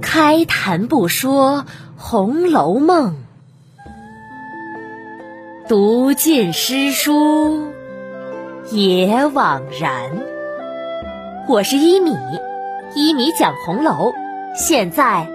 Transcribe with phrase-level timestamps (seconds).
[0.00, 1.64] 开谈不说
[1.96, 3.16] 《红楼梦》，
[5.68, 7.72] 读尽诗书
[8.70, 10.10] 也枉然。
[11.48, 12.16] 我是一米，
[12.94, 14.12] 一米讲红楼，
[14.54, 15.28] 现在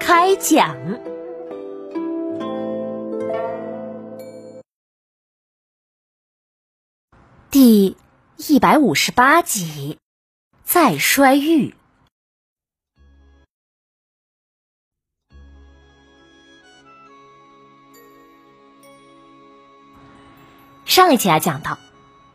[0.00, 0.76] 开讲。
[7.50, 7.96] 第
[8.36, 9.98] 一百五十八集，
[10.64, 11.74] 再摔玉。
[20.94, 21.78] 上一集啊，讲到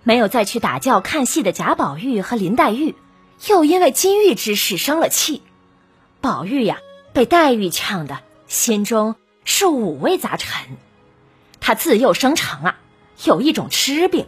[0.04, 2.94] 没有再去打教看戏的贾宝玉和林黛玉，
[3.48, 5.42] 又因为金玉之事生了气。
[6.20, 6.80] 宝玉呀，
[7.14, 8.20] 被黛玉呛得
[8.50, 10.76] 心中是五味杂陈。
[11.62, 12.76] 他自幼生长啊，
[13.24, 14.28] 有一种痴病。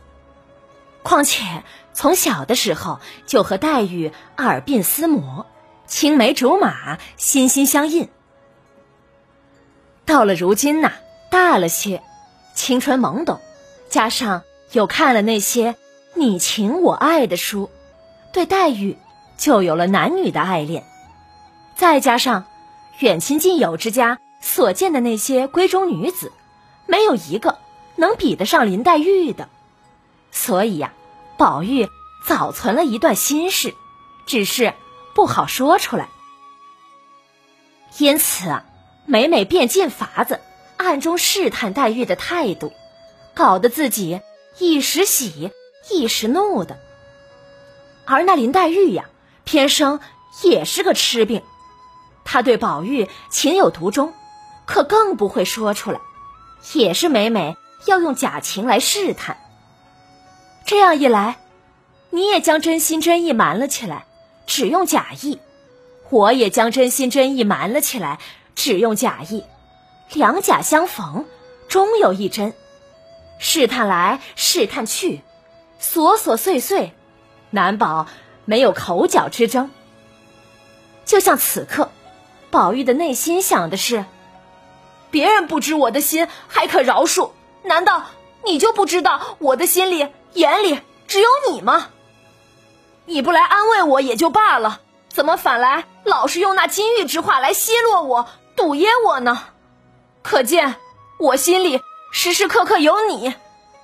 [1.04, 5.46] 况且从小的时候就和黛玉耳鬓厮磨，
[5.88, 8.08] 青梅竹马，心心相印。
[10.06, 10.94] 到了如今呐，
[11.30, 12.02] 大了些，
[12.56, 13.42] 青春懵懂。
[13.92, 15.76] 加上又看了那些
[16.16, 17.70] 你情我爱的书，
[18.32, 18.98] 对黛玉
[19.38, 20.86] 就有了男女的爱恋。
[21.76, 22.46] 再加上
[23.00, 26.32] 远亲近友之家所见的那些闺中女子，
[26.86, 27.58] 没有一个
[27.98, 29.50] 能比得上林黛玉的。
[30.32, 30.94] 所以呀，
[31.38, 31.90] 宝玉
[32.26, 33.76] 早存了一段心事，
[34.26, 34.74] 只是
[35.14, 36.08] 不好说出来。
[37.98, 38.64] 因此啊，
[39.06, 40.40] 每每变尽法子
[40.78, 42.72] 暗中试探黛玉的态度。
[43.34, 44.22] 搞得自己
[44.58, 45.52] 一时喜
[45.90, 46.78] 一时怒的，
[48.06, 49.06] 而那林黛玉呀，
[49.44, 50.00] 偏生
[50.44, 51.42] 也是个痴病，
[52.24, 54.14] 她对宝玉情有独钟，
[54.66, 56.00] 可更不会说出来，
[56.74, 59.38] 也是每每要用假情来试探。
[60.66, 61.40] 这样一来，
[62.10, 64.06] 你也将真心真意瞒了起来，
[64.46, 65.40] 只用假意；
[66.10, 68.20] 我也将真心真意瞒了起来，
[68.56, 69.44] 只用假意。
[70.14, 71.26] 两假相逢，
[71.68, 72.54] 终有一真。
[73.44, 75.22] 试探来试探去，
[75.82, 76.94] 琐琐碎碎，
[77.50, 78.06] 难保
[78.46, 79.72] 没有口角之争。
[81.06, 81.90] 就像此刻，
[82.52, 84.06] 宝玉的内心想的是：
[85.10, 87.32] 别人不知我的心，还可饶恕；
[87.64, 88.04] 难道
[88.46, 91.90] 你就不知道我的心里、眼里只有你吗？
[93.06, 99.46] 你不来安慰我也就罢了，怎么反来老是用那金玉之话来奚落我、堵噎我呢？
[100.22, 100.76] 可见
[101.18, 101.82] 我心里。
[102.12, 103.34] 时时刻刻有你，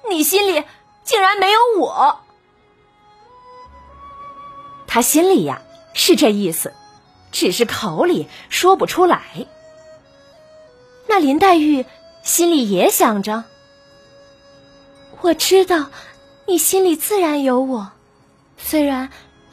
[0.09, 0.63] 你心里
[1.03, 2.19] 竟然没有我。
[4.85, 5.61] 他心里呀
[5.93, 6.73] 是这意思，
[7.31, 9.21] 只是口里说不出来。
[11.07, 11.85] 那林黛玉
[12.21, 13.45] 心里也想着：
[15.21, 15.89] 我知道
[16.45, 17.91] 你心里自然有我，
[18.57, 19.09] 虽然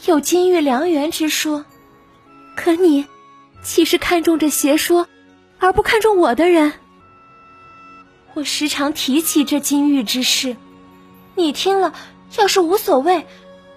[0.06, 1.64] 有金玉良缘之说，
[2.56, 3.06] 可你
[3.62, 5.06] 岂是看重这邪说，
[5.58, 6.72] 而不看重我的人？
[8.34, 10.56] 我时常提起这金玉之事，
[11.36, 11.94] 你听了
[12.36, 13.26] 要是无所谓，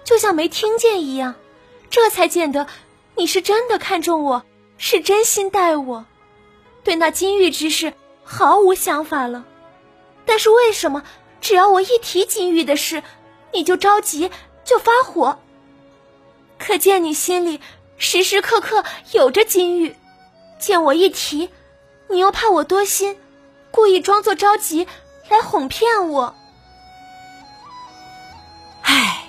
[0.04, 1.36] 就像没听见一样，
[1.90, 2.66] 这才见得
[3.14, 4.42] 你是真的看重我，
[4.76, 6.04] 是真心待我，
[6.82, 9.44] 对那金玉之事毫无想法了。
[10.26, 11.04] 但是为什么
[11.40, 13.04] 只要我一提金玉的事，
[13.52, 14.28] 你就着急
[14.64, 15.38] 就发火？
[16.58, 17.60] 可见你心里
[17.96, 19.94] 时时刻刻有着金玉，
[20.58, 21.48] 见我一提，
[22.08, 23.16] 你又怕我多心。
[23.78, 24.88] 故意装作着急
[25.28, 26.34] 来哄骗我。
[28.82, 29.22] 唉，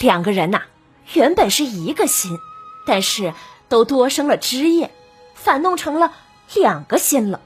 [0.00, 0.62] 两个人呐，
[1.12, 2.36] 原本是一个心，
[2.88, 3.34] 但是
[3.68, 4.90] 都多生了枝叶，
[5.36, 6.12] 反弄成了
[6.54, 7.40] 两个心了。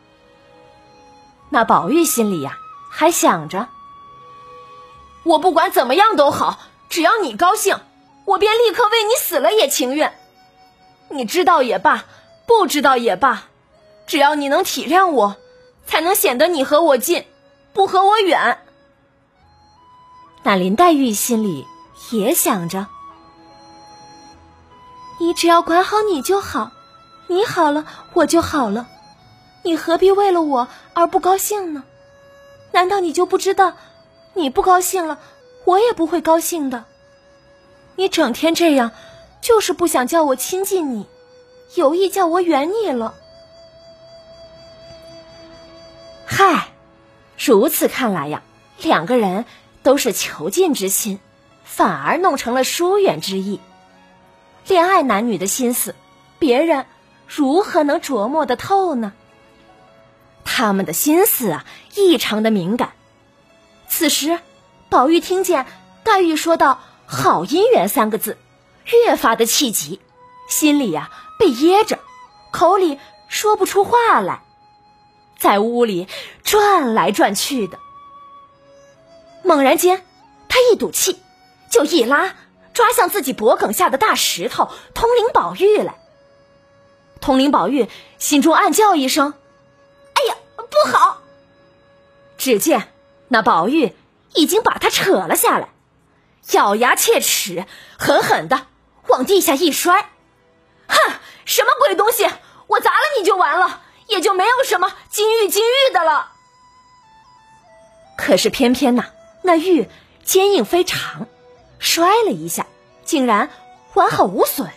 [1.51, 2.57] 那宝玉心里呀，
[2.91, 3.69] 还想着：
[5.25, 7.79] 我不管怎么样都好，只要你高兴，
[8.25, 10.19] 我便立刻为你死了也情愿。
[11.11, 12.07] 你知道也罢，
[12.47, 13.43] 不知道也罢，
[14.07, 15.37] 只要你能体谅我。
[15.87, 17.25] 才能显得你和我近，
[17.73, 18.59] 不和我远。
[20.43, 21.67] 那林黛玉心里
[22.11, 22.87] 也想着：
[25.21, 26.73] 你只要管好你就好，
[27.29, 27.85] 你好了
[28.15, 28.89] 我就好了，
[29.63, 31.85] 你何必为了我而不高兴呢？
[32.73, 33.75] 难道你就不知道，
[34.35, 35.19] 你不高兴了，
[35.65, 36.85] 我也不会高兴的。
[37.97, 38.91] 你整天这样，
[39.41, 41.07] 就是不想叫我亲近你，
[41.75, 43.15] 有意叫我远你了。
[47.45, 48.43] 如此看来呀，
[48.81, 49.45] 两个人
[49.83, 51.19] 都是求近之心，
[51.65, 53.59] 反而弄成了疏远之意。
[54.69, 55.97] 恋爱男女的心思，
[56.39, 56.87] 别人
[57.27, 59.13] 如何能琢磨得透呢？
[60.45, 61.65] 他们的心思啊，
[61.97, 62.93] 异常的敏感。
[63.89, 64.39] 此时，
[64.89, 65.67] 宝玉听见
[66.05, 68.39] 黛玉说到“好姻缘”三个字，
[68.85, 70.01] 越发的气急，
[70.49, 71.11] 心里呀
[71.41, 71.99] 被噎着，
[72.53, 74.45] 口里说不出话来，
[75.43, 76.07] 在屋里
[76.45, 77.81] 转来转去的。
[79.43, 80.07] 猛然间，
[80.49, 81.21] 他一赌气，
[81.69, 82.37] 就一拉，
[82.75, 85.99] 抓向自己脖梗下的大石头通灵宝玉来。
[87.21, 87.89] 通灵宝玉
[88.21, 89.35] 心中暗叫一声
[90.15, 91.23] ：“哎呀，不好！”
[92.39, 92.93] 只见
[93.27, 93.97] 那宝玉
[94.35, 95.71] 已经把他扯了下来，
[96.53, 97.67] 咬牙切齿，
[97.99, 98.69] 狠狠的
[99.09, 100.09] 往地下一摔。
[100.87, 100.97] 哼，
[101.45, 102.31] 什么鬼东西！
[102.69, 106.33] 我砸了你就完了，也就没有什么金玉金玉的了。
[108.17, 109.07] 可是偏偏呐，
[109.43, 109.89] 那玉
[110.23, 111.27] 坚硬非常，
[111.79, 112.67] 摔了一下，
[113.05, 113.51] 竟然
[113.95, 114.71] 完好无损。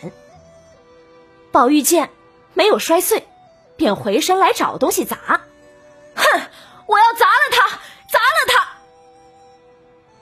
[1.51, 2.10] 宝玉见。
[2.57, 3.27] 没有摔碎，
[3.75, 5.18] 便回身来找东西砸。
[6.16, 6.42] 哼，
[6.88, 7.68] 我要砸了他，
[8.10, 8.68] 砸了他！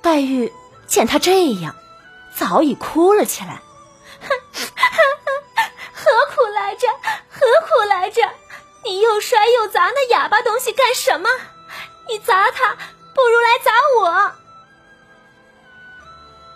[0.01, 0.51] 黛玉
[0.87, 1.75] 见他这样，
[2.35, 3.61] 早已哭了起来。
[4.19, 4.29] 哼
[5.93, 6.87] 何苦来着？
[7.29, 8.27] 何苦来着？
[8.83, 11.29] 你又摔又砸那哑巴东西干什么？
[12.09, 14.31] 你砸他，不如来砸我。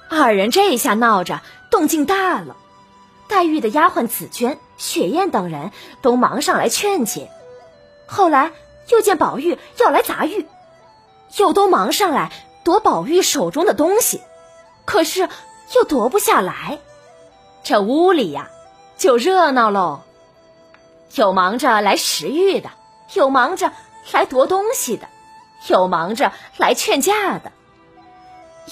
[0.10, 2.56] 二人这下闹着，动静大了。
[3.30, 5.72] 黛玉的丫鬟紫鹃、雪雁等人
[6.02, 7.30] 都忙上来劝解，
[8.08, 8.52] 后来
[8.90, 10.48] 又见宝玉要来砸玉，
[11.38, 12.32] 又都忙上来
[12.64, 14.22] 夺宝玉手中的东西，
[14.86, 15.28] 可是
[15.76, 16.80] 又夺不下来，
[17.64, 18.50] 这屋里呀
[18.98, 20.04] 就热闹喽。
[21.16, 22.70] 有忙着来拾玉的，
[23.14, 23.72] 有忙着
[24.12, 25.08] 来夺东西的，
[25.68, 27.52] 有忙着来劝架的，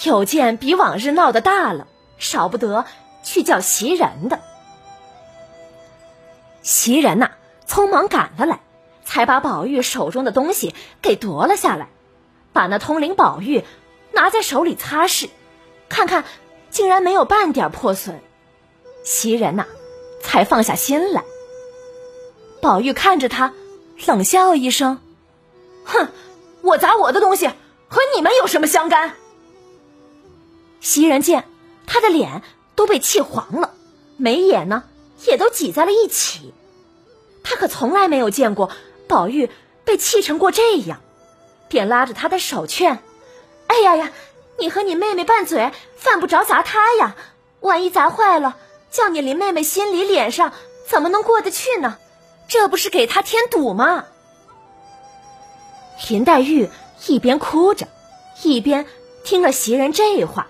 [0.04, 1.88] 有见比往日闹得大了，
[2.18, 2.86] 少不得。
[3.24, 4.40] 去叫袭人的，
[6.62, 7.32] 袭人呐，
[7.68, 8.60] 匆忙赶了来，
[9.04, 11.88] 才把宝玉手中的东西给夺了下来，
[12.54, 13.66] 把那通灵宝玉
[14.12, 15.30] 拿在手里擦拭，
[15.90, 16.24] 看看
[16.70, 18.20] 竟然没有半点破损，
[19.04, 19.66] 袭人呐，
[20.22, 21.24] 才放下心来。
[22.66, 23.54] 宝玉看着他，
[24.08, 25.00] 冷笑一声
[25.86, 26.08] ：“哼，
[26.64, 27.46] 我砸我的东西，
[27.88, 29.14] 和你们有什么相干？”
[30.82, 31.48] 袭人见
[31.86, 32.42] 他的脸。
[32.74, 33.74] 都被气黄了，
[34.18, 34.84] 眉眼呢
[35.26, 36.54] 也都挤在了一起。
[37.42, 38.70] 他可从来没有见过
[39.08, 39.50] 宝玉
[39.86, 41.00] 被气成过这样，
[41.70, 43.00] 便拉着他的手劝
[43.68, 44.12] ：“哎呀呀，
[44.60, 47.16] 你和你妹妹拌嘴，犯不着砸他呀。
[47.62, 48.58] 万一砸坏了，
[48.92, 50.52] 叫你林妹妹心里脸上
[50.86, 51.98] 怎么能过得去呢？
[52.48, 54.06] 这不是给他添堵吗？”
[56.10, 56.70] 林黛玉
[57.08, 57.88] 一边哭着，
[58.44, 58.86] 一边
[59.24, 60.48] 听了袭人这话，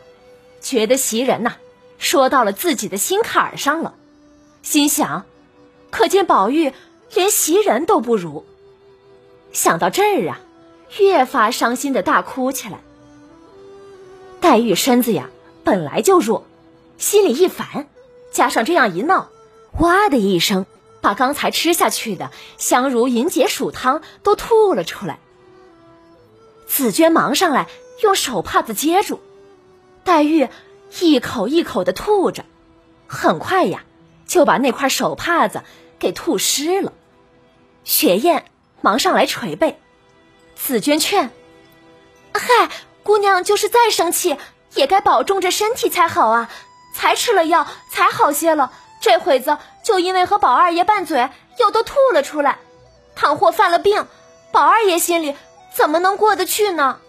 [0.62, 1.56] 觉得袭人呐。
[1.98, 3.94] 说到了自己的心坎上了，
[4.62, 5.26] 心想：
[5.92, 6.74] 可见宝玉
[7.14, 8.46] 连袭人都不如。
[9.54, 10.40] 想到这儿啊，
[11.00, 12.80] 越发伤心的大哭起来。
[14.42, 15.30] 黛玉身子呀
[15.64, 16.46] 本来就弱，
[16.98, 17.88] 心里一烦，
[18.32, 19.30] 加上这样一闹，
[19.80, 20.66] 哇的一声，
[21.06, 25.20] 把刚才吃下去的香如银解暑汤都吐了出来。
[26.66, 27.68] 紫鹃忙上来
[28.02, 29.22] 用手帕子接住，
[30.04, 30.50] 黛玉。
[31.00, 32.46] 一口一口的吐着，
[33.06, 33.84] 很快呀，
[34.26, 35.62] 就把那块手帕子
[36.00, 36.94] 给吐湿了。
[37.84, 38.46] 雪雁
[38.82, 39.78] 忙上来捶背，
[40.56, 41.32] 紫鹃劝
[42.34, 42.70] ：“嗨，
[43.04, 44.38] 姑娘就是再生气，
[44.74, 46.50] 也该保重着身体才好啊！
[46.96, 48.72] 才吃了药，才好些了。
[49.02, 52.60] 这会子就因为和宝二爷拌嘴，又都吐了出来。
[53.16, 54.06] 倘或犯了病，
[54.52, 55.34] 宝二爷心里
[55.74, 57.00] 怎么能过得去呢？”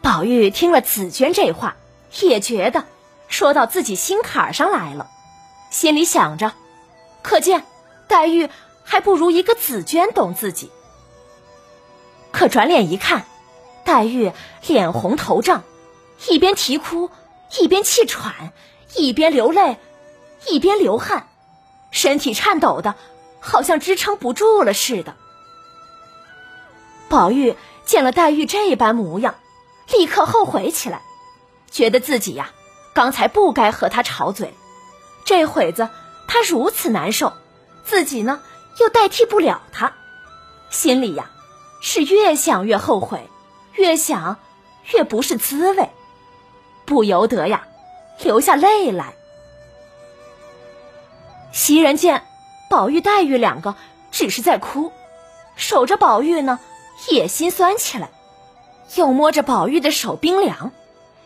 [0.00, 1.76] 宝玉听了紫鹃这话。
[2.22, 2.84] 也觉得
[3.28, 5.10] 说到自己心坎上来了，
[5.70, 6.52] 心里想着，
[7.20, 7.64] 可见
[8.08, 8.48] 黛玉
[8.84, 10.70] 还不如一个紫鹃懂自己。
[12.32, 13.26] 可转脸一看，
[13.84, 14.32] 黛玉
[14.66, 15.64] 脸红头胀，
[16.28, 17.10] 一边啼哭，
[17.58, 18.52] 一边气喘，
[18.94, 19.76] 一边流泪，
[20.48, 21.28] 一边流汗，
[21.90, 22.94] 身体颤抖的，
[23.40, 25.14] 好像支撑不住了似的。
[27.08, 29.36] 宝玉见了黛玉这般模样，
[29.92, 31.02] 立刻后悔起来。
[31.70, 32.50] 觉得自己呀，
[32.94, 34.54] 刚才不该和他吵嘴，
[35.24, 35.88] 这会子
[36.26, 37.32] 他如此难受，
[37.84, 38.40] 自己呢
[38.80, 39.92] 又代替不了他，
[40.70, 41.30] 心里呀
[41.80, 43.28] 是越想越后悔，
[43.74, 44.38] 越想
[44.92, 45.90] 越不是滋味，
[46.84, 47.66] 不由得呀
[48.22, 49.14] 流下泪来。
[51.56, 52.22] 袭人见
[52.68, 53.76] 宝玉、黛玉两个
[54.10, 54.92] 只是在哭，
[55.56, 56.60] 守着宝玉呢
[57.08, 58.10] 也心酸起来，
[58.96, 60.70] 又摸着宝玉的手冰凉。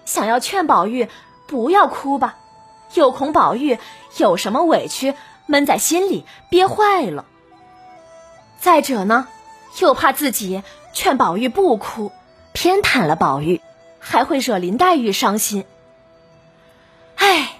[0.04, 1.08] 想要劝宝玉
[1.48, 2.38] 不要哭吧，
[2.94, 3.76] 又恐宝玉
[4.18, 7.24] 有什么委屈闷在心里憋坏了。
[8.60, 9.26] 再者呢，
[9.80, 10.62] 又怕自己
[10.94, 12.12] 劝宝玉不哭，
[12.52, 13.60] 偏袒了宝玉，
[13.98, 15.64] 还会惹林黛玉伤心。
[17.16, 17.50] 唉，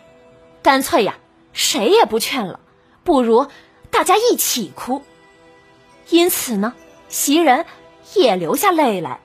[0.62, 1.17] 干脆呀，
[1.52, 2.61] 谁也不劝了，
[3.04, 3.47] 不如
[3.90, 5.02] 大家一起哭。
[6.09, 6.75] 因此呢，
[7.09, 7.66] 袭人
[8.14, 9.21] 也流下泪来。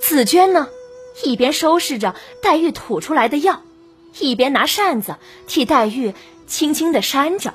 [0.00, 0.68] 紫娟呢，
[1.24, 3.62] 一边收拾着黛玉吐出来的药，
[4.18, 5.16] 一边拿扇子
[5.46, 6.14] 替黛玉
[6.46, 7.54] 轻轻的扇着。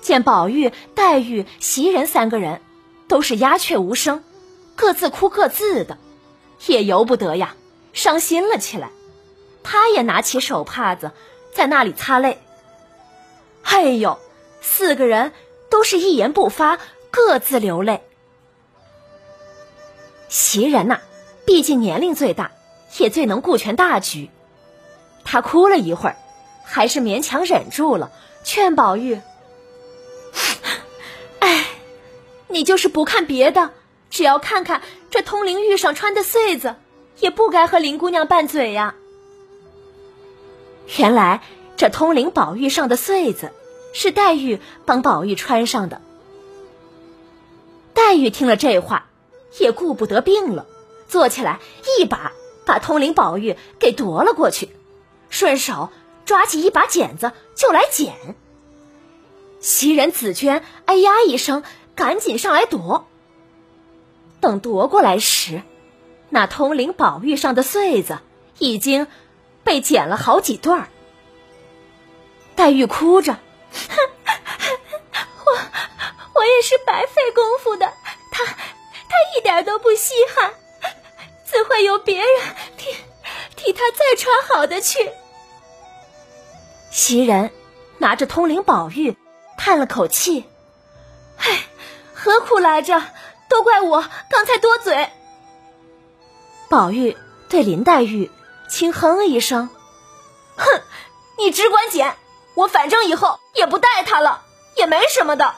[0.00, 2.62] 见宝玉、黛玉、袭人三个人
[3.06, 4.24] 都是鸦雀无声，
[4.74, 5.98] 各自哭各自的，
[6.66, 7.54] 也由不得呀，
[7.92, 8.90] 伤心了起来。
[9.62, 11.12] 他也拿起手帕子
[11.52, 12.38] 在那里擦泪。
[13.62, 14.18] 哎呦，
[14.60, 15.32] 四个人
[15.70, 16.78] 都是一言不发，
[17.10, 18.02] 各自流泪。
[20.28, 21.00] 袭人呐，
[21.44, 22.52] 毕竟年龄最大，
[22.98, 24.30] 也最能顾全大局。
[25.24, 26.16] 他哭了一会儿，
[26.64, 28.10] 还是勉强忍住了，
[28.44, 29.20] 劝宝玉。
[32.48, 33.70] 你就是不看别的，
[34.10, 36.74] 只要看看这通灵玉上穿的穗子，
[37.20, 38.94] 也不该和林姑娘拌嘴呀。
[40.98, 41.42] 原来
[41.76, 43.52] 这通灵宝玉上的穗子，
[43.92, 46.00] 是黛玉帮宝玉穿上的。
[47.94, 49.06] 黛玉听了这话，
[49.58, 50.66] 也顾不得病了，
[51.08, 51.60] 坐起来
[51.98, 52.32] 一把
[52.64, 54.68] 把通灵宝玉给夺了过去，
[55.28, 55.90] 顺手
[56.24, 58.14] 抓起一把剪子就来剪。
[59.60, 61.62] 袭人、紫娟哎呀一声。
[61.96, 63.08] 赶紧上来夺。
[64.40, 65.60] 等夺过来时，
[66.30, 68.20] 那通灵宝玉上的穗子
[68.58, 69.06] 已经
[69.70, 70.88] 被剪了好几段儿。
[72.56, 73.38] 黛玉哭着
[75.46, 75.52] ：“我
[76.34, 77.86] 我也是白费功夫的，
[78.32, 80.54] 他他一点都不稀罕，
[81.44, 82.28] 自会有别人
[82.76, 82.90] 替
[83.54, 85.12] 替他再穿好的去。”
[86.90, 87.52] 袭人
[87.98, 89.16] 拿着通灵宝玉，
[89.56, 90.46] 叹了口气
[91.38, 91.60] ：“唉。”
[92.12, 93.00] 何苦来着？
[93.48, 95.08] 都怪我刚才多嘴。
[96.68, 97.16] 宝玉
[97.48, 98.32] 对林黛玉
[98.70, 99.68] 轻哼了一声
[100.56, 100.64] ：“哼，
[101.36, 102.14] 你只管捡，
[102.54, 104.42] 我反正以后也不带他了，
[104.76, 105.54] 也没什么的。”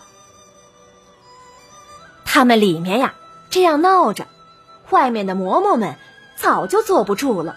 [2.24, 3.14] 他们里面呀
[3.50, 4.26] 这样闹着，
[4.90, 5.96] 外面的嬷嬷们
[6.36, 7.56] 早就坐不住了。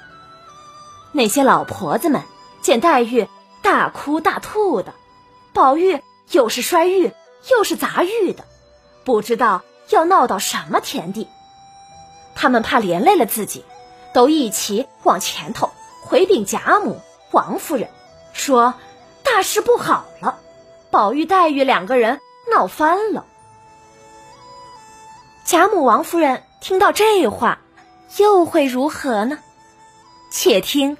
[1.14, 2.22] 那些老婆子们
[2.62, 3.30] 见黛玉
[3.62, 4.94] 大哭大吐的，
[5.54, 7.14] 宝玉又是摔玉
[7.50, 8.44] 又是砸玉的。
[9.06, 11.30] 不知道要闹到什么田地，
[12.36, 13.64] 他们怕连累了自己，
[14.16, 17.90] 都一起往前头回禀贾母、王夫人，
[18.32, 18.74] 说
[19.24, 20.40] 大事不好了，
[20.90, 23.26] 宝玉、黛玉两个人闹翻了。
[25.44, 27.60] 贾母、王夫人听到这话，
[28.16, 29.38] 又会如何呢？
[30.32, 30.98] 且听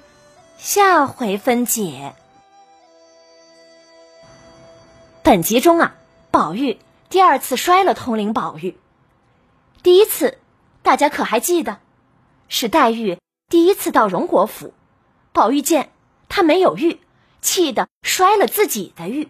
[0.58, 2.14] 下回分解。
[5.22, 5.94] 本集中啊，
[6.30, 6.78] 宝玉。
[7.08, 8.76] 第二次摔了通灵宝玉，
[9.82, 10.36] 第一次
[10.82, 11.78] 大家可还记得？
[12.48, 14.72] 是黛玉第一次到荣国府，
[15.32, 15.90] 宝玉见
[16.28, 17.00] 他没有玉，
[17.40, 19.28] 气得摔了自己的玉。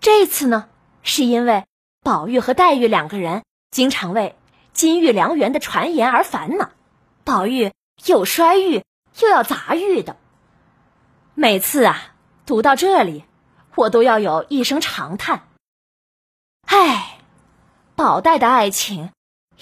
[0.00, 0.68] 这次呢，
[1.02, 1.64] 是因为
[2.02, 4.34] 宝玉和黛玉两个人经常为
[4.72, 6.70] 金玉良缘的传言而烦恼，
[7.24, 7.72] 宝玉
[8.06, 8.82] 又摔玉
[9.20, 10.16] 又要砸玉的。
[11.34, 12.14] 每次啊，
[12.46, 13.24] 读到这里，
[13.74, 15.48] 我都要有一声长叹。
[16.66, 17.18] 唉，
[17.94, 19.10] 宝黛的爱情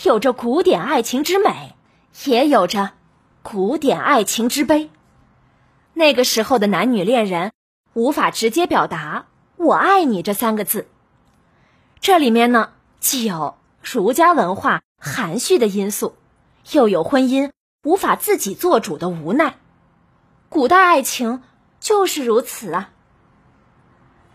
[0.02, 1.74] 有着古典爱情之美，
[2.24, 2.92] 也有着
[3.42, 4.90] 古典爱情之悲。
[5.94, 7.52] 那个时候的男女恋人
[7.92, 9.26] 无法直接表达
[9.56, 10.88] “我爱你”这三个字。
[12.00, 16.16] 这里面呢，既有儒家文化含蓄的因素，
[16.72, 17.50] 又有婚姻
[17.84, 19.56] 无法自己做主的无奈。
[20.48, 21.42] 古代爱情
[21.80, 22.90] 就是如此啊。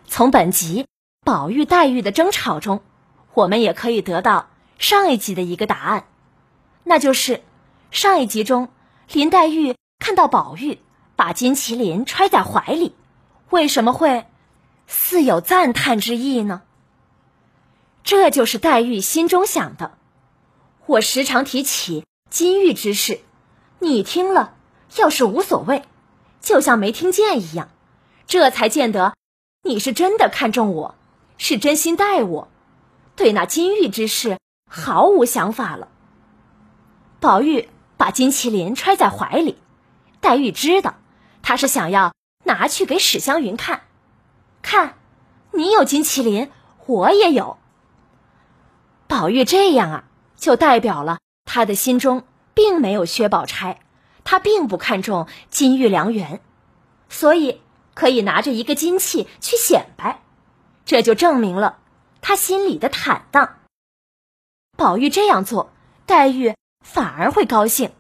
[0.07, 0.85] 从本集。
[1.25, 2.83] 宝玉、黛玉的争吵中，
[3.33, 6.05] 我们也可以得到上一集的一个答案，
[6.83, 7.41] 那就是
[7.91, 8.69] 上一集中
[9.11, 10.79] 林黛玉看到宝玉
[11.15, 12.93] 把金麒麟揣在怀里，
[13.49, 14.25] 为什么会
[14.87, 16.61] 似有赞叹之意呢？
[18.03, 19.97] 这就是黛玉心中想的。
[20.85, 23.21] 我时常提起金玉之事，
[23.79, 24.55] 你听了
[24.97, 25.83] 要是无所谓，
[26.41, 27.69] 就像没听见一样，
[28.27, 29.15] 这才见得
[29.63, 30.95] 你是真的看重我。
[31.37, 32.47] 是真心待我，
[33.17, 34.39] 对那金玉之事
[34.69, 35.89] 毫无想法了。
[37.19, 39.57] 宝玉把金麒麟揣在怀里，
[40.21, 40.95] 黛玉知道
[41.41, 43.81] 他是想要拿去给史湘云看，
[44.61, 44.97] 看，
[45.51, 46.51] 你有金麒麟，
[46.85, 47.57] 我也有。
[49.07, 50.03] 宝玉这样啊，
[50.35, 52.23] 就代表了他的心中
[52.53, 53.79] 并没有薛宝钗，
[54.23, 56.41] 他并不看重金玉良缘，
[57.07, 57.61] 所以
[57.93, 60.21] 可以拿着一个金器去显摆。
[60.85, 61.79] 这就证明了
[62.21, 63.57] 他心里的坦荡。
[64.77, 65.71] 宝玉这样做，
[66.05, 67.91] 黛玉反而会高兴，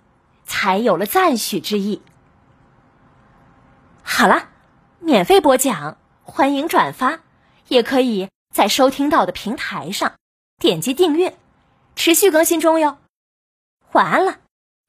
[0.45, 2.01] 才有了赞许之意。
[4.03, 4.49] 好了，
[4.99, 7.19] 免费播讲，欢迎转发，
[7.67, 10.13] 也可以在收听到的平台上
[10.59, 11.35] 点击订阅，
[11.95, 12.99] 持续更新中哟。
[13.93, 14.37] 晚安了，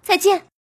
[0.03, 0.47] 再见。